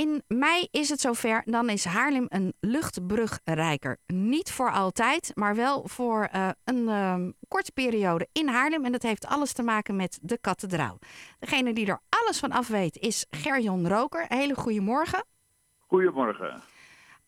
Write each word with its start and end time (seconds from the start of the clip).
In 0.00 0.22
mei 0.28 0.68
is 0.70 0.88
het 0.88 1.00
zover. 1.00 1.42
Dan 1.44 1.68
is 1.68 1.84
Haarlem 1.84 2.26
een 2.28 2.54
luchtbrugrijker. 2.60 3.98
Niet 4.06 4.52
voor 4.52 4.72
altijd, 4.72 5.30
maar 5.34 5.54
wel 5.54 5.88
voor 5.88 6.28
uh, 6.34 6.48
een 6.64 6.88
uh, 6.88 7.16
korte 7.48 7.72
periode 7.72 8.28
in 8.32 8.48
Haarlem. 8.48 8.84
En 8.84 8.92
dat 8.92 9.02
heeft 9.02 9.26
alles 9.26 9.52
te 9.52 9.62
maken 9.62 9.96
met 9.96 10.18
de 10.22 10.38
kathedraal. 10.38 10.98
Degene 11.38 11.72
die 11.72 11.86
er 11.86 12.00
alles 12.08 12.38
van 12.38 12.52
af 12.52 12.68
weet 12.68 12.96
is 12.96 13.26
Gerjon 13.30 13.88
Roker. 13.88 14.24
Hele 14.28 14.54
goede 14.54 14.80
morgen. 14.80 15.24
Goedemorgen. 15.86 16.62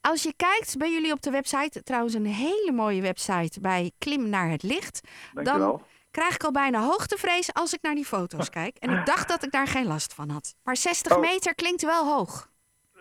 Als 0.01 0.23
je 0.23 0.35
kijkt 0.37 0.77
bij 0.77 0.93
jullie 0.93 1.13
op 1.13 1.23
de 1.23 1.31
website, 1.31 1.83
trouwens 1.83 2.15
een 2.15 2.27
hele 2.27 2.73
mooie 2.73 3.03
website 3.03 3.61
bij 3.61 3.93
Klim 3.99 4.29
naar 4.29 4.51
het 4.51 4.63
licht. 4.63 5.01
Dan 5.33 5.83
krijg 6.11 6.35
ik 6.35 6.45
al 6.45 6.53
bijna 6.53 6.81
hoogtevrees 6.81 7.53
als 7.53 7.73
ik 7.73 7.83
naar 7.83 7.95
die 7.95 8.05
foto's 8.05 8.51
kijk. 8.51 8.77
En 8.77 8.91
ik 8.99 9.07
dacht 9.07 9.29
dat 9.29 9.43
ik 9.43 9.51
daar 9.53 9.67
geen 9.67 9.87
last 9.87 10.15
van 10.15 10.29
had. 10.31 10.55
Maar 10.63 10.77
60 10.77 11.19
meter 11.19 11.55
klinkt 11.55 11.83
wel 11.83 12.07
hoog. 12.07 12.51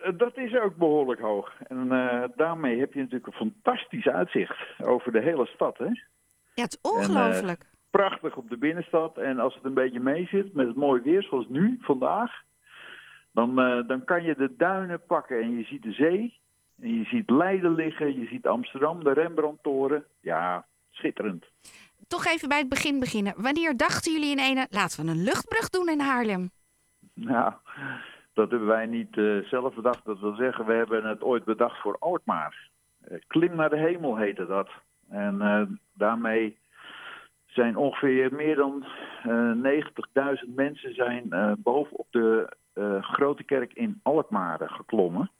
Eh, 0.02 0.12
dat 0.16 0.36
is 0.36 0.58
ook 0.58 0.76
behoorlijk 0.76 1.20
hoog. 1.20 1.52
En 1.68 1.86
uh, 1.92 2.24
daarmee 2.36 2.78
heb 2.78 2.92
je 2.92 3.00
natuurlijk 3.00 3.26
een 3.26 3.50
fantastisch 3.52 4.06
uitzicht 4.06 4.58
over 4.84 5.12
de 5.12 5.20
hele 5.20 5.46
stad. 5.46 5.78
Hè? 5.78 5.84
Ja, 6.54 6.62
het 6.62 6.78
is 6.82 6.90
ongelooflijk. 6.90 7.60
En, 7.60 7.66
uh, 7.72 7.90
prachtig 7.90 8.36
op 8.36 8.48
de 8.48 8.56
binnenstad. 8.56 9.18
En 9.18 9.38
als 9.38 9.54
het 9.54 9.64
een 9.64 9.74
beetje 9.74 10.00
mee 10.00 10.26
zit 10.26 10.54
met 10.54 10.66
het 10.66 10.76
mooie 10.76 11.02
weer 11.02 11.22
zoals 11.22 11.46
nu, 11.48 11.78
vandaag. 11.80 12.32
Dan, 13.32 13.54
dan 13.86 14.04
kan 14.04 14.22
je 14.22 14.34
de 14.36 14.54
duinen 14.56 15.02
pakken 15.06 15.42
en 15.42 15.56
je 15.56 15.64
ziet 15.64 15.82
de 15.82 15.92
zee. 15.92 16.40
En 16.80 16.98
je 16.98 17.04
ziet 17.04 17.30
Leiden 17.30 17.74
liggen, 17.74 18.20
je 18.20 18.26
ziet 18.26 18.46
Amsterdam, 18.46 19.04
de 19.04 19.12
Rembrandtoren. 19.12 20.04
Ja, 20.20 20.66
schitterend. 20.90 21.44
Toch 22.08 22.26
even 22.26 22.48
bij 22.48 22.58
het 22.58 22.68
begin 22.68 23.00
beginnen. 23.00 23.34
Wanneer 23.36 23.76
dachten 23.76 24.12
jullie 24.12 24.30
in 24.30 24.38
ene, 24.38 24.66
laten 24.70 25.04
we 25.04 25.10
een 25.10 25.22
luchtbrug 25.22 25.68
doen 25.68 25.88
in 25.88 26.00
Haarlem? 26.00 26.50
Nou, 27.14 27.52
dat 28.32 28.50
hebben 28.50 28.68
wij 28.68 28.86
niet 28.86 29.16
uh, 29.16 29.44
zelf 29.44 29.74
bedacht. 29.74 30.04
Dat 30.04 30.20
wil 30.20 30.34
zeggen, 30.34 30.66
we 30.66 30.72
hebben 30.72 31.04
het 31.04 31.22
ooit 31.22 31.44
bedacht 31.44 31.80
voor 31.80 31.96
Alkmaar. 31.98 32.68
Uh, 33.08 33.18
Klim 33.26 33.56
naar 33.56 33.70
de 33.70 33.78
hemel 33.78 34.16
heette 34.16 34.46
dat. 34.46 34.68
En 35.08 35.34
uh, 35.34 35.62
daarmee 35.94 36.58
zijn 37.46 37.76
ongeveer 37.76 38.34
meer 38.34 38.56
dan 38.56 38.86
90.000 40.46 40.54
mensen 40.54 40.94
zijn 40.94 41.56
bovenop 41.58 42.06
de 42.10 42.56
grote 43.00 43.44
kerk 43.44 43.72
in 43.72 44.00
Alkmaar 44.02 44.70
geklommen. 44.70 45.30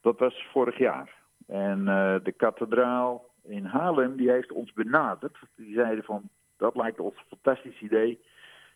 Dat 0.00 0.18
was 0.18 0.46
vorig 0.52 0.78
jaar. 0.78 1.14
En 1.46 1.84
de 2.24 2.34
kathedraal 2.36 3.30
in 3.44 3.64
Haarlem 3.64 4.16
die 4.16 4.30
heeft 4.30 4.52
ons 4.52 4.72
benaderd. 4.72 5.38
Die 5.56 5.74
zeiden 5.74 6.04
van, 6.04 6.22
dat 6.56 6.76
lijkt 6.76 7.00
ons 7.00 7.14
een 7.16 7.38
fantastisch 7.38 7.80
idee. 7.80 8.20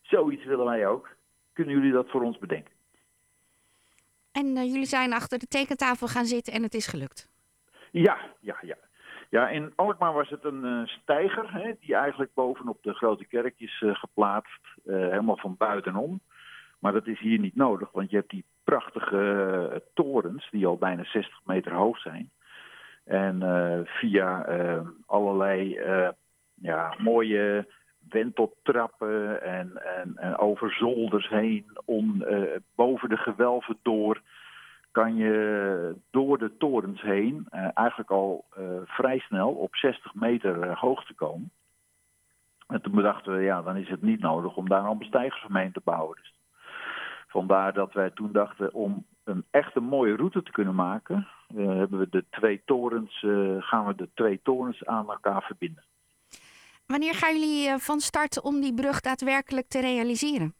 Zoiets 0.02 0.44
willen 0.44 0.64
wij 0.64 0.86
ook. 0.86 1.08
Kunnen 1.52 1.74
jullie 1.74 1.92
dat 1.92 2.10
voor 2.10 2.22
ons 2.22 2.38
bedenken? 2.38 2.72
En 4.32 4.46
uh, 4.46 4.64
jullie 4.64 4.86
zijn 4.86 5.12
achter 5.12 5.38
de 5.38 5.46
tekentafel 5.46 6.06
gaan 6.06 6.24
zitten 6.24 6.52
en 6.52 6.62
het 6.62 6.74
is 6.74 6.86
gelukt? 6.86 7.28
Ja, 7.90 8.18
ja, 8.40 8.56
ja. 8.62 8.76
Ja, 9.28 9.48
in 9.48 9.72
Alkmaar 9.76 10.12
was 10.12 10.28
het 10.28 10.44
een 10.44 10.64
uh, 10.64 10.86
steiger 10.86 11.52
hè, 11.52 11.72
die 11.80 11.94
eigenlijk 11.94 12.34
bovenop 12.34 12.82
de 12.82 12.94
grote 12.94 13.24
kerk 13.24 13.54
is 13.56 13.80
uh, 13.80 13.94
geplaatst. 13.94 14.60
helemaal 14.84 15.36
van 15.36 15.56
buitenom. 15.58 16.20
Maar 16.78 16.92
dat 16.92 17.06
is 17.06 17.20
hier 17.20 17.38
niet 17.38 17.56
nodig, 17.56 17.90
want 17.92 18.10
je 18.10 18.16
hebt 18.16 18.30
die 18.30 18.44
prachtige 18.64 19.82
torens 19.94 20.50
die 20.50 20.66
al 20.66 20.76
bijna 20.76 21.04
60 21.04 21.40
meter 21.44 21.72
hoog 21.72 21.98
zijn. 21.98 22.30
En 23.04 23.42
via 23.86 24.46
allerlei 25.06 25.80
ja, 26.54 26.94
mooie 26.98 27.66
wenteltrappen 28.12 29.42
en, 29.42 29.96
en, 29.96 30.16
en 30.16 30.38
over 30.38 30.72
zolders 30.72 31.28
heen, 31.28 31.78
om, 31.84 32.22
uh, 32.22 32.56
boven 32.74 33.08
de 33.08 33.16
gewelven 33.16 33.78
door, 33.82 34.20
kan 34.90 35.16
je 35.16 35.94
door 36.10 36.38
de 36.38 36.56
torens 36.56 37.02
heen 37.02 37.46
uh, 37.52 37.68
eigenlijk 37.74 38.10
al 38.10 38.44
uh, 38.58 38.64
vrij 38.84 39.18
snel 39.18 39.50
op 39.50 39.76
60 39.76 40.14
meter 40.14 40.78
hoogte 40.78 41.14
komen. 41.14 41.50
En 42.66 42.82
toen 42.82 42.94
bedachten 42.94 43.36
we, 43.36 43.42
ja, 43.42 43.62
dan 43.62 43.76
is 43.76 43.88
het 43.88 44.02
niet 44.02 44.20
nodig 44.20 44.56
om 44.56 44.68
daar 44.68 44.84
een 44.84 45.04
stijgers 45.04 45.44
omheen 45.44 45.72
te 45.72 45.80
bouwen. 45.84 46.16
Dus 46.16 46.34
vandaar 47.28 47.72
dat 47.72 47.92
wij 47.92 48.10
toen 48.10 48.32
dachten, 48.32 48.74
om 48.74 49.06
een 49.24 49.44
echt 49.50 49.76
een 49.76 49.84
mooie 49.84 50.16
route 50.16 50.42
te 50.42 50.50
kunnen 50.50 50.74
maken, 50.74 51.28
hebben 51.54 51.98
we 51.98 52.06
de 52.10 52.24
twee 52.30 52.62
torens, 52.64 53.18
gaan 53.58 53.86
we 53.86 53.94
de 53.94 54.08
twee 54.14 54.40
torens 54.42 54.86
aan 54.86 55.10
elkaar 55.10 55.42
verbinden. 55.42 55.84
Wanneer 56.86 57.14
gaan 57.14 57.38
jullie 57.38 57.68
eh, 57.68 57.74
van 57.74 58.00
start 58.00 58.42
om 58.42 58.60
die 58.60 58.74
brug 58.74 59.00
daadwerkelijk 59.00 59.68
te 59.68 59.80
realiseren? 59.80 60.54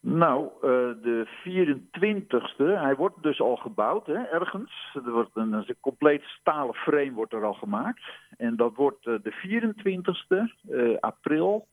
Nou, 0.00 0.44
uh, 0.44 0.70
de 1.02 1.28
24ste, 1.44 2.64
hij 2.64 2.96
wordt 2.96 3.22
dus 3.22 3.40
al 3.40 3.56
gebouwd 3.56 4.06
hè, 4.06 4.22
ergens. 4.22 4.90
Er 4.94 5.10
wordt 5.10 5.30
een, 5.36 5.52
een 5.52 5.76
compleet 5.80 6.22
stalen 6.22 6.74
frame 6.74 7.12
wordt 7.12 7.32
er 7.32 7.44
al 7.44 7.54
gemaakt. 7.54 8.02
En 8.36 8.56
dat 8.56 8.74
wordt 8.74 9.06
uh, 9.06 9.14
de 9.22 9.32
24ste 9.32 10.70
uh, 10.70 10.96
april 11.00 11.68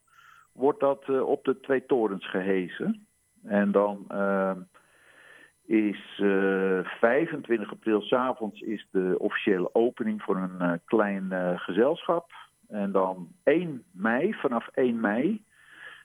wordt 0.52 0.80
dat 0.80 1.20
op 1.20 1.44
de 1.44 1.60
twee 1.60 1.86
torens 1.86 2.30
gehezen. 2.30 3.06
En 3.44 3.72
dan 3.72 4.06
is 5.66 6.14
25 6.16 7.70
april 7.70 8.00
s'avonds 8.00 8.60
de 8.90 9.14
officiële 9.18 9.74
opening 9.74 10.22
voor 10.22 10.36
een 10.36 10.80
klein 10.84 11.58
gezelschap. 11.58 12.30
En 12.68 12.92
dan 12.92 13.28
1 13.42 13.84
mei, 13.90 14.34
vanaf 14.34 14.68
1 14.68 15.00
mei, 15.00 15.44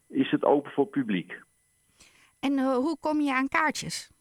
is 0.07 0.31
het 0.31 0.43
open 0.43 0.71
voor 0.71 0.87
publiek. 0.87 1.41
En 2.39 2.51
uh, 2.51 2.75
hoe 2.75 2.97
kom 2.99 3.21
je 3.21 3.33
aan 3.33 3.47
kaartjes? 3.47 4.11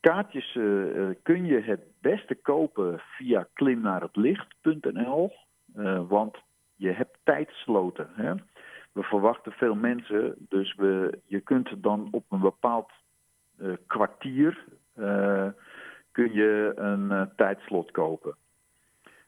Kaartjes 0.00 0.54
uh, 0.54 1.10
kun 1.22 1.44
je 1.44 1.60
het 1.60 1.80
beste 2.00 2.34
kopen 2.34 2.98
via 2.98 3.48
klimnaarhetlicht.nl, 3.52 5.32
uh, 5.76 6.08
want 6.08 6.36
je 6.74 6.90
hebt 6.90 7.18
tijdsloten. 7.22 8.08
Hè? 8.14 8.34
We 8.92 9.02
verwachten 9.02 9.52
veel 9.52 9.74
mensen, 9.74 10.34
dus 10.38 10.74
we, 10.74 11.18
je 11.26 11.40
kunt 11.40 11.82
dan 11.82 12.08
op 12.10 12.24
een 12.28 12.40
bepaald 12.40 12.90
kwartier 13.86 14.64
kun 16.10 16.32
je 16.32 16.72
een 16.76 17.30
tijdslot 17.36 17.90
kopen. 17.90 18.36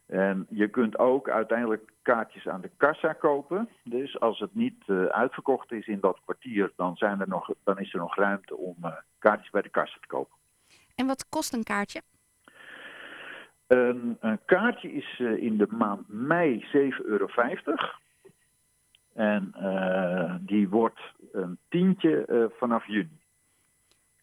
En 0.06 0.46
je 0.50 0.68
kunt 0.68 0.98
ook 0.98 1.28
uiteindelijk 1.28 1.92
kaartjes 2.02 2.48
aan 2.48 2.60
de 2.60 2.70
kassa 2.76 3.12
kopen. 3.12 3.68
Dus 3.84 4.20
als 4.20 4.38
het 4.38 4.54
niet 4.54 4.84
uh, 4.86 5.04
uitverkocht 5.04 5.72
is 5.72 5.86
in 5.86 6.00
dat 6.00 6.18
kwartier, 6.24 6.72
dan, 6.76 6.96
zijn 6.96 7.20
er 7.20 7.28
nog, 7.28 7.50
dan 7.64 7.78
is 7.78 7.92
er 7.92 7.98
nog 7.98 8.16
ruimte 8.16 8.56
om 8.56 8.76
uh, 8.82 8.92
kaartjes 9.18 9.50
bij 9.50 9.62
de 9.62 9.68
kassa 9.68 9.98
te 10.00 10.06
kopen. 10.06 10.36
En 10.94 11.06
wat 11.06 11.28
kost 11.28 11.52
een 11.52 11.64
kaartje? 11.64 12.02
Een, 13.66 14.16
een 14.20 14.38
kaartje 14.44 14.92
is 14.92 15.18
uh, 15.18 15.42
in 15.42 15.56
de 15.56 15.66
maand 15.70 16.08
mei 16.08 16.66
7,50 16.66 16.70
euro. 17.04 17.28
En 19.14 19.54
die 20.40 20.68
wordt 20.68 21.00
een 21.32 21.58
tientje 21.68 22.50
vanaf 22.58 22.86
juni. 22.86 23.20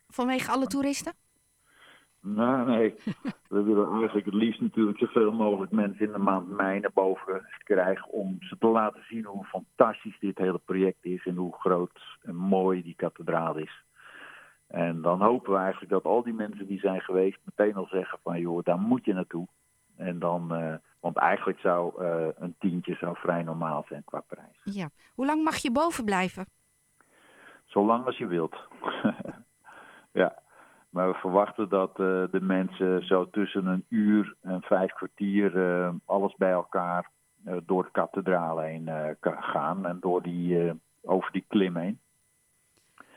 Vanwege 0.08 0.52
alle 0.52 0.68
toeristen? 0.68 1.14
Nou, 2.26 2.66
nee. 2.68 2.96
We 3.48 3.64
willen 3.64 3.92
eigenlijk 3.92 4.26
het 4.26 4.36
liefst 4.36 4.62
natuurlijk 4.62 4.98
zoveel 4.98 5.32
mogelijk 5.32 5.72
mensen 5.72 6.06
in 6.06 6.12
de 6.12 6.18
maand 6.18 6.50
mei 6.50 6.80
naar 6.80 6.92
boven 6.94 7.48
krijgen 7.64 8.10
om 8.10 8.38
ze 8.40 8.58
te 8.58 8.68
laten 8.68 9.04
zien 9.10 9.26
hoe 9.26 9.46
fantastisch 9.46 10.20
dit 10.20 10.38
hele 10.38 10.60
project 10.66 11.06
is 11.06 11.26
en 11.26 11.36
hoe 11.36 11.54
groot 11.54 12.18
en 12.22 12.36
mooi 12.36 12.82
die 12.82 12.96
kathedraal 12.96 13.58
is. 13.58 13.84
En 14.68 15.02
dan 15.02 15.22
hopen 15.22 15.54
we 15.54 15.60
eigenlijk 15.60 15.92
dat 15.92 16.04
al 16.04 16.24
die 16.24 16.34
mensen 16.34 16.68
die 16.68 16.80
zijn 16.80 17.02
geweest 17.02 17.40
meteen 17.44 17.76
al 17.76 17.88
zeggen 17.88 18.20
van 18.24 18.40
joh, 18.40 18.64
daar 18.64 18.80
moet 18.80 19.06
je 19.06 19.14
naartoe. 19.14 19.48
En 19.98 20.20
dan, 20.20 20.62
uh, 20.62 20.74
want 21.00 21.18
eigenlijk 21.18 21.60
zou 21.60 22.04
uh, 22.04 22.28
een 22.36 22.56
tientje 22.60 22.96
zou 22.96 23.18
vrij 23.18 23.44
normaal 23.44 23.86
zijn 23.88 24.04
qua 24.06 24.24
prijs. 24.28 24.60
Ja. 24.64 24.90
Hoe 25.14 25.26
lang 25.26 25.44
mag 25.44 25.58
je 25.58 25.72
boven 25.72 26.06
blijven? 26.06 26.46
Zolang 27.66 28.06
als 28.06 28.18
je 28.18 28.28
wilt. 28.28 28.56
Maar 30.94 31.08
we 31.08 31.14
verwachten 31.14 31.70
dat 31.70 31.90
uh, 31.90 32.24
de 32.32 32.42
mensen 32.42 33.06
zo 33.06 33.30
tussen 33.30 33.66
een 33.66 33.86
uur 33.90 34.36
en 34.42 34.62
vijf 34.62 34.94
kwartier 34.94 35.56
uh, 35.56 35.90
alles 36.06 36.36
bij 36.36 36.52
elkaar 36.52 37.10
uh, 37.46 37.54
door 37.66 37.84
de 37.84 37.92
kathedraal 37.92 38.60
heen 38.60 38.90
gaan 39.22 39.86
en 39.86 39.98
door 40.00 40.22
die, 40.22 40.72
over 41.02 41.32
die 41.32 41.46
klim 41.48 41.76
heen. 41.76 42.00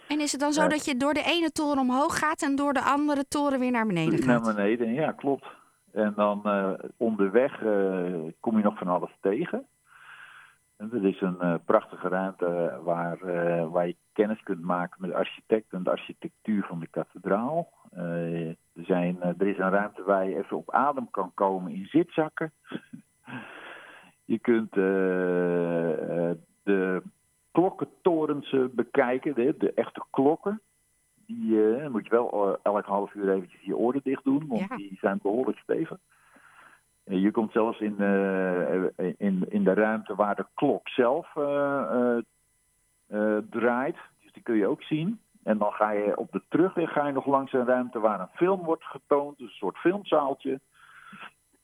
En 0.09 0.21
is 0.21 0.33
het 0.33 0.41
dan 0.41 0.53
zo 0.53 0.69
dat 0.69 0.85
je 0.85 0.97
door 0.97 1.15
de 1.15 1.23
ene 1.23 1.51
toren 1.51 1.79
omhoog 1.79 2.19
gaat 2.19 2.43
en 2.43 2.57
door 2.57 2.73
de 2.73 2.83
andere 2.83 3.29
toren 3.29 3.59
weer 3.59 3.71
naar 3.71 3.87
beneden 3.87 4.19
gaat? 4.19 4.27
Naar 4.45 4.55
beneden, 4.55 4.93
ja, 4.93 5.13
klopt. 5.13 5.47
En 5.93 6.13
dan 6.17 6.43
onderweg 6.97 7.59
kom 8.41 8.57
je 8.57 8.63
nog 8.63 8.79
van 8.79 8.89
alles 8.89 9.17
tegen. 9.21 9.67
En 10.77 10.93
er 10.93 11.05
is 11.05 11.21
een 11.21 11.37
uh, 11.41 11.55
prachtige 11.65 12.09
ruimte 12.09 12.81
waar, 12.83 13.19
uh, 13.25 13.71
waar 13.71 13.87
je 13.87 13.97
kennis 14.13 14.43
kunt 14.43 14.61
maken 14.61 15.01
met 15.01 15.11
de 15.11 15.17
architect 15.17 15.73
en 15.73 15.83
de 15.83 15.91
architectuur 15.91 16.65
van 16.65 16.81
de 16.81 16.87
kathedraal. 16.87 17.73
Uh, 17.95 18.49
er, 18.49 18.57
zijn, 18.75 19.23
er 19.23 19.47
is 19.47 19.59
een 19.59 19.71
ruimte 19.71 20.03
waar 20.03 20.29
je 20.29 20.37
even 20.37 20.57
op 20.57 20.71
adem 20.71 21.11
kan 21.11 21.31
komen 21.35 21.73
in 21.73 21.87
zitzakken. 21.87 22.53
je 24.25 24.39
kunt 24.39 24.73
de 24.73 26.39
klokkentorens 27.57 28.57
bekijken, 28.73 29.35
de, 29.35 29.55
de, 29.59 29.73
echte 29.73 30.03
klokken. 30.11 30.61
Die 31.27 31.75
eh, 31.75 31.89
moet 31.89 32.05
je 32.05 32.11
wel 32.11 32.33
eh, 32.33 32.55
elk 32.63 32.85
half 32.85 33.15
uur 33.15 33.33
eventjes 33.33 33.61
je 33.61 33.77
oren 33.77 34.01
dicht 34.05 34.25
doen, 34.25 34.47
want 34.47 34.69
Ja. 34.69 34.77
die 34.77 34.99
zijn 35.01 35.19
behoorlijk 35.23 35.59
stevig. 35.59 35.99
En 37.07 37.21
je 37.21 37.31
komt 37.31 37.53
zelfs 37.53 37.81
in, 37.81 37.99
eh, 38.01 39.09
in, 39.19 39.45
in 39.49 39.65
de 39.65 39.75
ruimte 39.75 40.15
waar 40.15 40.35
de 40.37 40.47
klok 40.55 40.89
zelf 40.89 41.37
eh, 41.37 41.83
eh, 41.91 42.19
eh, 43.09 43.43
draait. 43.51 43.97
Dus 44.23 44.33
die 44.33 44.43
kun 44.43 44.57
je 44.57 44.67
ook 44.67 44.83
zien. 44.83 45.21
En 45.43 45.59
dan 45.59 45.73
ga 45.73 45.91
je 45.91 46.17
op 46.17 46.33
de 46.33 46.43
terugweg 46.49 46.93
ga 46.93 47.07
je 47.07 47.13
nog 47.13 47.27
langs 47.27 47.53
een 47.53 47.67
ruimte 47.67 47.99
waar 48.01 48.21
een 48.21 48.29
film 48.35 48.63
wordt 48.65 48.85
getoond. 48.85 49.39
Dus 49.39 49.49
een 49.49 49.57
soort 49.57 49.77
filmzaaltje. 49.77 50.61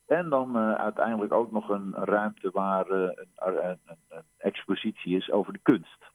En 0.07 0.29
dan 0.29 0.55
eh, 0.57 0.73
uiteindelijk 0.73 1.33
ook 1.33 1.51
nog 1.51 1.69
een 1.69 1.93
ruimte 1.95 2.49
waar 2.53 2.85
eh, 2.87 2.99
een, 3.35 3.65
een, 3.67 3.79
een, 4.09 4.23
expositie 4.37 5.17
is 5.17 5.31
over 5.31 5.53
de 5.53 5.59
kunst. 5.63 6.11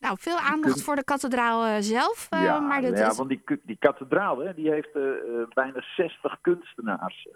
Nou, 0.00 0.16
veel 0.20 0.38
aandacht 0.38 0.82
voor 0.82 0.96
de 0.96 1.04
kathedraal 1.04 1.64
eh, 1.64 1.76
zelf. 1.80 2.26
eh, 2.30 2.42
ja, 2.42 2.60
maar 2.60 2.82
dat 2.82 2.98
ja, 2.98 3.10
is... 3.10 3.16
want 3.16 3.28
die, 3.28 3.42
die 3.62 3.76
kathedraal 3.78 4.38
hè, 4.38 4.54
die 4.54 4.70
heeft 4.70 4.94
eh, 4.94 5.10
eh, 5.10 5.48
bijna 5.54 5.80
60 5.96 6.38
kunstenaars. 6.40 7.28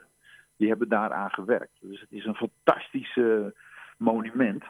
Die 0.61 0.69
hebben 0.69 0.89
daaraan 0.89 1.31
gewerkt. 1.31 1.79
Dus 1.81 2.01
het 2.01 2.13
is 2.13 2.25
een 2.25 2.35
fantastisch 2.35 3.19
monument. 3.97 4.65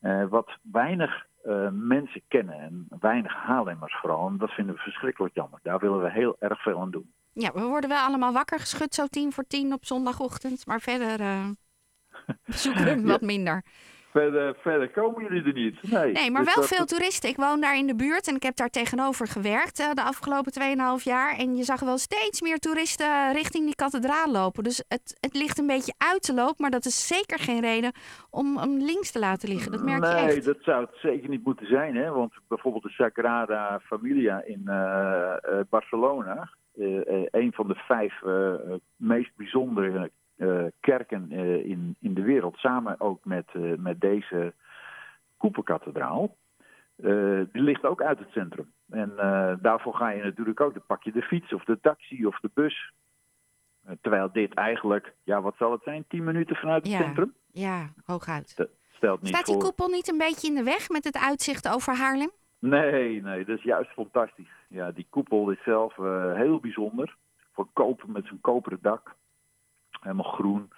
eh, 0.00 0.24
wat 0.28 0.58
weinig 0.62 1.26
eh, 1.42 1.68
mensen 1.72 2.22
kennen. 2.28 2.54
En 2.54 2.86
weinig 3.00 3.34
Haarlemmers 3.34 3.96
vooral. 4.00 4.26
En 4.28 4.36
dat 4.38 4.50
vinden 4.50 4.74
we 4.74 4.80
verschrikkelijk 4.80 5.34
jammer. 5.34 5.58
Daar 5.62 5.78
willen 5.78 6.02
we 6.02 6.10
heel 6.10 6.36
erg 6.38 6.62
veel 6.62 6.80
aan 6.80 6.90
doen. 6.90 7.12
Ja, 7.32 7.52
we 7.52 7.62
worden 7.62 7.90
wel 7.90 8.04
allemaal 8.04 8.32
wakker 8.32 8.58
geschud 8.58 8.94
zo 8.94 9.06
tien 9.06 9.32
voor 9.32 9.44
tien 9.46 9.72
op 9.72 9.84
zondagochtend. 9.84 10.66
Maar 10.66 10.80
verder 10.80 11.20
eh, 11.20 11.48
zoeken 12.62 12.84
we 12.84 12.90
hem 12.90 13.06
wat 13.06 13.20
minder. 13.20 13.62
Verder, 14.10 14.54
verder 14.60 14.90
komen 14.90 15.22
jullie 15.22 15.44
er 15.44 15.52
niet. 15.52 15.90
Nee, 15.90 16.12
Nee, 16.12 16.30
maar 16.30 16.44
Dus 16.44 16.54
wel 16.54 16.64
dat- 16.64 16.74
veel 16.76 16.84
toeristen. 16.84 17.30
Ik 17.30 17.36
woon 17.36 17.60
daar 17.60 17.76
in 17.76 17.86
de 17.86 17.94
buurt 17.96 18.28
en 18.28 18.34
ik 18.34 18.42
heb 18.42 18.56
daar 18.56 18.68
tegenover 18.68 19.26
gewerkt 19.26 19.78
eh, 19.80 19.90
de 19.94 20.02
afgelopen 20.02 20.52
2,5 20.52 21.04
jaar. 21.04 21.36
En 21.38 21.56
je 21.56 21.62
zag 21.64 21.80
wel 21.80 21.98
steeds 21.98 22.40
meer 22.40 22.58
toeristen 22.58 23.32
richting 23.32 23.64
die 23.64 23.74
kathedraal 23.74 24.30
lopen. 24.30 24.64
Dus 24.64 24.84
het, 24.88 25.16
het 25.20 25.34
ligt 25.34 25.58
een 25.58 25.66
beetje 25.66 25.94
uit 25.98 26.22
te 26.22 26.34
lopen, 26.34 26.54
maar 26.58 26.70
dat 26.70 26.84
is 26.84 27.06
zeker 27.06 27.38
geen 27.38 27.60
reden 27.60 27.92
om 28.30 28.56
hem 28.58 28.78
links 28.78 29.10
te 29.10 29.18
laten 29.18 29.48
liggen. 29.48 29.72
Dat 29.72 29.82
merk 29.82 30.04
je 30.04 30.10
nee, 30.12 30.36
echt. 30.36 30.44
dat 30.44 30.58
zou 30.60 30.84
het 30.84 30.94
zeker 31.02 31.28
niet 31.28 31.44
moeten 31.44 31.66
zijn. 31.66 31.96
Hè? 31.96 32.10
Want 32.10 32.32
bijvoorbeeld 32.48 32.82
de 32.82 32.90
Sagrada 32.90 33.80
Familia 33.84 34.42
in 34.44 34.62
eh, 34.66 35.32
eh, 35.42 35.60
Barcelona, 35.68 36.50
eh, 36.78 37.08
eh, 37.08 37.26
een 37.30 37.52
van 37.52 37.68
de 37.68 37.74
vijf 37.74 38.22
eh, 38.22 38.52
eh, 38.54 38.58
meest 38.96 39.30
bijzondere 39.36 39.98
eh, 39.98 40.04
kerken 40.80 41.30
eh, 41.30 41.64
in, 41.64 41.96
in 42.00 42.14
de 42.14 42.22
wereld, 42.22 42.56
samen 42.56 43.00
ook 43.00 43.24
met, 43.24 43.48
eh, 43.52 43.62
met 43.76 44.00
deze 44.00 44.54
koepelkathedraal, 45.36 46.36
eh, 46.96 47.40
die 47.52 47.62
ligt 47.62 47.84
ook 47.84 48.02
uit 48.02 48.18
het 48.18 48.30
centrum. 48.30 48.72
En 48.90 49.12
eh, 49.18 49.52
daarvoor 49.62 49.94
ga 49.94 50.10
je 50.10 50.22
natuurlijk 50.22 50.60
ook, 50.60 50.72
dan 50.74 50.82
pak 50.86 51.02
je 51.02 51.12
de 51.12 51.22
fiets 51.22 51.52
of 51.52 51.64
de 51.64 51.80
taxi 51.80 52.26
of 52.26 52.40
de 52.40 52.50
bus. 52.54 52.92
Eh, 53.84 53.92
terwijl 54.00 54.32
dit 54.32 54.54
eigenlijk, 54.54 55.14
ja, 55.24 55.40
wat 55.42 55.56
zal 55.56 55.72
het 55.72 55.82
zijn, 55.82 56.04
10 56.08 56.24
minuten 56.24 56.56
vanuit 56.56 56.82
het 56.82 56.92
Ja. 56.92 56.98
centrum? 57.02 57.34
Ja, 57.52 57.88
hooguit. 58.04 58.56
Dat 58.56 58.68
stelt 58.92 59.20
niet 59.20 59.28
Staat 59.34 59.46
die 59.46 59.54
voor. 59.54 59.62
koepel 59.64 59.88
niet 59.88 60.08
een 60.08 60.18
beetje 60.18 60.48
in 60.48 60.54
de 60.54 60.62
weg 60.62 60.88
met 60.88 61.04
het 61.04 61.16
uitzicht 61.18 61.68
over 61.68 61.94
Haarlem? 61.96 62.30
Nee, 62.58 63.22
nee, 63.22 63.44
dat 63.44 63.56
is 63.58 63.62
juist 63.64 63.90
fantastisch. 63.90 64.50
Ja, 64.68 64.90
die 64.92 65.06
koepel 65.10 65.50
is 65.50 65.62
zelf 65.62 65.98
eh, 65.98 66.34
heel 66.34 66.60
bijzonder. 66.60 67.16
Voor 67.52 67.68
koper 67.72 68.10
met 68.10 68.26
zijn 68.26 68.40
koperen 68.40 68.78
dak. 68.82 69.14
Helemaal 70.00 70.32
groen. 70.32 70.70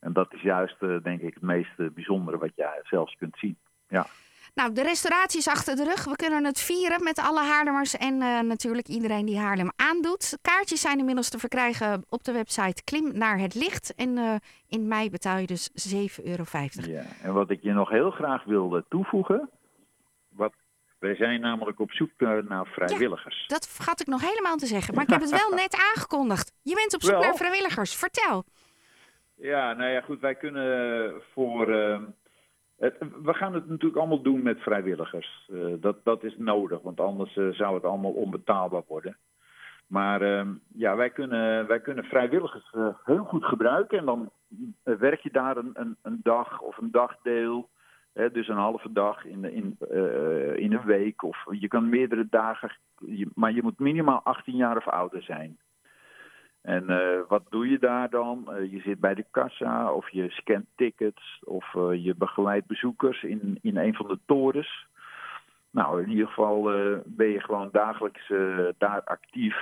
En 0.00 0.12
dat 0.12 0.32
is 0.32 0.42
juist, 0.42 0.82
eh, 0.82 0.96
denk 1.02 1.20
ik, 1.20 1.34
het 1.34 1.42
meest 1.42 1.78
eh, 1.78 1.86
bijzondere 1.94 2.38
wat 2.38 2.50
je 2.54 2.80
zelfs 2.82 3.16
kunt 3.16 3.36
zien. 3.38 3.56
Ja. 3.88 4.06
Nou, 4.54 4.72
de 4.72 4.82
restauratie 4.82 5.38
is 5.38 5.48
achter 5.48 5.76
de 5.76 5.84
rug. 5.84 6.04
We 6.04 6.16
kunnen 6.16 6.44
het 6.44 6.60
vieren 6.60 7.02
met 7.02 7.18
alle 7.18 7.40
Haarlemmers 7.40 7.96
en 7.96 8.22
eh, 8.22 8.40
natuurlijk 8.40 8.88
iedereen 8.88 9.26
die 9.26 9.38
Haarlem 9.38 9.70
aandoet. 9.76 10.38
Kaartjes 10.42 10.80
zijn 10.80 10.98
inmiddels 10.98 11.28
te 11.28 11.38
verkrijgen 11.38 12.04
op 12.08 12.24
de 12.24 12.32
website 12.32 12.84
Klim 12.84 13.18
naar 13.18 13.38
het 13.38 13.54
licht. 13.54 13.94
En 13.94 14.40
in 14.68 14.88
mei 14.88 15.10
betaal 15.10 15.38
je 15.38 15.46
dus 15.46 15.70
7,50 15.74 16.24
euro. 16.24 16.44
ja. 16.72 17.02
En 17.22 17.32
wat 17.32 17.50
ik 17.50 17.62
je 17.62 17.72
nog 17.72 17.90
heel 17.90 18.10
graag 18.10 18.44
wilde 18.44 18.84
toevoegen. 18.88 19.50
Wij 20.98 21.14
zijn 21.14 21.40
namelijk 21.40 21.80
op 21.80 21.90
zoek 21.92 22.10
eh, 22.16 22.36
naar 22.48 22.66
vrijwilligers. 22.66 23.46
Dat 23.46 23.68
vergat 23.68 24.00
ik 24.00 24.06
nog 24.06 24.20
helemaal 24.20 24.56
te 24.56 24.66
zeggen. 24.66 24.94
Maar 24.94 25.02
ik 25.04 25.10
heb 25.10 25.20
het 25.20 25.30
wel 25.30 25.50
net 25.64 25.74
aangekondigd. 25.94 26.52
Je 26.62 26.74
bent 26.74 26.94
op 26.94 27.02
zoek 27.02 27.12
Wel. 27.12 27.20
naar 27.20 27.34
vrijwilligers. 27.36 27.94
Vertel. 27.94 28.44
Ja, 29.34 29.72
nou 29.72 29.90
ja, 29.90 30.00
goed, 30.00 30.20
wij 30.20 30.34
kunnen 30.34 31.12
voor. 31.32 31.72
eh, 31.72 31.98
het, 32.78 32.94
we 33.22 33.34
gaan 33.34 33.54
het 33.54 33.68
natuurlijk 33.68 33.96
allemaal 33.98 34.22
doen 34.22 34.42
met 34.42 34.60
vrijwilligers. 34.60 35.48
Eh, 35.52 35.58
dat, 35.80 36.04
dat 36.04 36.24
is 36.24 36.34
nodig, 36.38 36.82
want 36.82 37.00
anders 37.00 37.36
eh, 37.36 37.48
zou 37.48 37.74
het 37.74 37.84
allemaal 37.84 38.12
onbetaalbaar 38.12 38.82
worden. 38.88 39.16
Maar 39.86 40.22
eh, 40.22 40.46
ja, 40.74 40.96
wij 40.96 41.10
kunnen, 41.10 41.66
wij 41.66 41.80
kunnen 41.80 42.04
vrijwilligers 42.04 42.72
heel 43.04 43.24
goed 43.24 43.44
gebruiken. 43.44 43.98
En 43.98 44.04
dan 44.04 44.30
werk 44.82 45.20
je 45.20 45.30
daar 45.32 45.56
een, 45.56 45.70
een, 45.74 45.96
een 46.02 46.20
dag 46.22 46.60
of 46.60 46.76
een 46.78 46.90
dagdeel. 46.90 47.68
Dus 48.16 48.48
een 48.48 48.56
halve 48.56 48.92
dag 48.92 49.24
in, 49.24 49.44
in, 49.44 49.76
eh, 49.90 50.56
in 50.56 50.72
een 50.72 50.84
week. 50.84 51.22
Of 51.22 51.44
je 51.50 51.68
kan 51.68 51.88
meerdere 51.88 52.26
dagen. 52.30 52.70
maar 53.34 53.52
je 53.52 53.62
moet 53.62 53.78
minimaal 53.78 54.20
18 54.24 54.56
jaar 54.56 54.76
of 54.76 54.88
ouder 54.88 55.22
zijn. 55.22 55.58
En 56.62 56.90
eh, 56.90 57.20
wat 57.28 57.42
doe 57.50 57.68
je 57.68 57.78
daar 57.78 58.10
dan? 58.10 58.52
Eh, 58.52 58.72
je 58.72 58.80
zit 58.80 59.00
bij 59.00 59.14
de 59.14 59.24
kassa 59.30 59.92
of 59.92 60.10
je 60.10 60.30
scant 60.30 60.66
tickets 60.74 61.40
of 61.44 61.72
je 61.92 62.14
begeleidt 62.18 62.66
bezoekers 62.66 63.22
in, 63.22 63.58
in 63.62 63.76
een 63.76 63.94
van 63.94 64.08
de 64.08 64.18
torens. 64.26 64.86
Nou, 65.70 66.02
in 66.02 66.10
ieder 66.10 66.26
geval 66.26 66.62
ben 67.04 67.28
je 67.28 67.40
gewoon 67.40 67.68
dagelijks 67.72 68.32
daar 68.78 69.04
actief. 69.04 69.56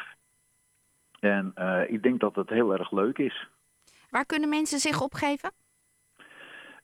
En 1.21 1.55
ik 1.89 2.03
denk 2.03 2.21
dat 2.21 2.35
het 2.35 2.49
heel 2.49 2.73
erg 2.73 2.91
leuk 2.91 3.19
is. 3.19 3.49
Waar 4.11 4.27
kunnen 4.27 4.49
mensen 4.49 4.79
zich 4.79 5.03
opgeven? 5.03 5.64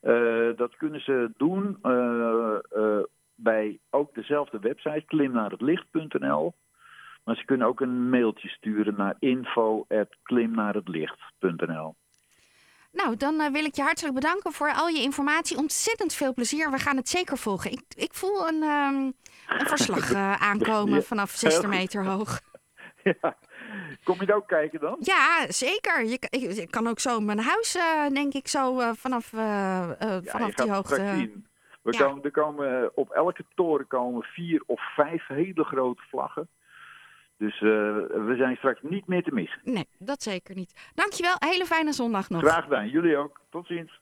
Eh, 0.01 0.49
dat 0.55 0.75
kunnen 0.77 1.01
ze 1.01 1.31
doen 1.37 1.77
eh, 1.81 2.55
eh, 2.69 3.03
bij 3.35 3.79
ook 3.89 4.13
dezelfde 4.13 4.59
website, 4.59 5.03
klimnaarhetlicht.nl. 5.05 6.53
Maar 7.23 7.35
ze 7.35 7.45
kunnen 7.45 7.67
ook 7.67 7.81
een 7.81 8.09
mailtje 8.09 8.47
sturen 8.49 8.93
naar 8.97 9.15
info.klimnaarhetlicht.nl. 9.19 11.95
Nou, 12.91 13.15
dan 13.17 13.51
wil 13.51 13.65
ik 13.65 13.75
je 13.75 13.81
hartelijk 13.81 14.13
bedanken 14.13 14.51
voor 14.51 14.73
al 14.73 14.87
je 14.87 15.01
informatie. 15.01 15.57
Ontzettend 15.57 16.13
veel 16.13 16.33
plezier. 16.33 16.71
We 16.71 16.77
gaan 16.77 16.97
het 16.97 17.09
zeker 17.09 17.37
volgen. 17.37 17.71
Ik, 17.71 17.83
ik 17.95 18.13
voel 18.13 18.47
een, 18.47 18.63
ehm, 18.63 19.11
een 19.59 19.67
verslag 19.67 20.13
aankomen 20.51 20.95
Ja, 20.95 21.01
vanaf 21.01 21.41
heel 21.41 21.51
60 21.51 21.69
goed. 21.69 21.79
meter 21.79 22.05
hoog. 22.05 22.39
Ja. 23.03 23.37
Kom 24.03 24.17
je 24.25 24.35
ook 24.35 24.47
kijken 24.47 24.79
dan? 24.79 24.97
Ja, 24.99 25.45
zeker. 25.47 26.03
Je, 26.05 26.17
ik, 26.29 26.41
ik 26.41 26.71
kan 26.71 26.87
ook 26.87 26.99
zo 26.99 27.19
mijn 27.19 27.39
huis, 27.39 27.75
eh, 27.75 28.07
denk 28.07 28.33
ik, 28.33 28.47
zo 28.47 28.79
eh, 28.79 28.89
vanaf, 28.93 29.33
eh, 29.33 29.89
vanaf 30.23 30.53
die 30.53 30.71
hoogte. 30.71 31.29
We 31.81 31.91
Ja. 31.91 31.99
komen, 32.05 32.23
er 32.23 32.31
komen, 32.31 32.91
op 32.95 33.09
elke 33.09 33.45
toren 33.55 33.87
komen 33.87 34.23
vier 34.23 34.63
of 34.65 34.81
vijf 34.95 35.27
hele 35.27 35.63
grote 35.63 36.01
vlaggen. 36.09 36.47
Dus 37.37 37.59
we 37.59 38.33
zijn 38.37 38.55
straks 38.55 38.79
niet 38.81 39.07
meer 39.07 39.23
te 39.23 39.33
missen. 39.33 39.59
Nee, 39.63 39.87
dat 39.99 40.23
zeker 40.23 40.55
niet. 40.55 40.91
Dankjewel. 40.95 41.35
Hele 41.39 41.65
fijne 41.65 41.91
zondag 41.93 42.29
nog. 42.29 42.41
Graag 42.41 42.63
gedaan. 42.63 42.89
Jullie 42.89 43.17
ook. 43.17 43.39
Tot 43.49 43.67
ziens. 43.67 43.99